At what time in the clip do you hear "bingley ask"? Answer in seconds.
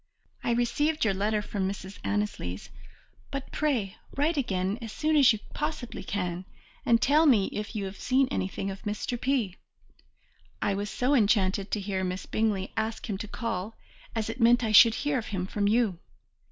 12.25-13.07